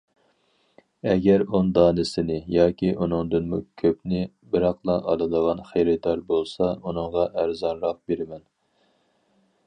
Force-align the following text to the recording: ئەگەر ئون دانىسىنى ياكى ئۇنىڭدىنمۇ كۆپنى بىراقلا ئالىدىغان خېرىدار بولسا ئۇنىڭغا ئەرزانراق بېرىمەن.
ئەگەر 1.09 1.41
ئون 1.57 1.67
دانىسىنى 1.77 2.37
ياكى 2.53 2.87
ئۇنىڭدىنمۇ 2.93 3.59
كۆپنى 3.81 4.21
بىراقلا 4.55 4.95
ئالىدىغان 5.11 5.61
خېرىدار 5.67 6.23
بولسا 6.31 6.71
ئۇنىڭغا 6.79 7.27
ئەرزانراق 7.43 8.01
بېرىمەن. 8.13 8.43